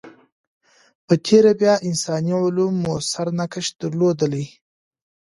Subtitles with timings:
[1.05, 4.45] په تېره بیا انساني علوم موثر نقش درلودلی.